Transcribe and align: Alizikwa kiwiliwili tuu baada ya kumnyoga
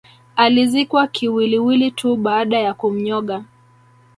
Alizikwa 0.35 1.07
kiwiliwili 1.07 1.91
tuu 1.91 2.15
baada 2.15 2.59
ya 2.59 2.73
kumnyoga 2.73 3.43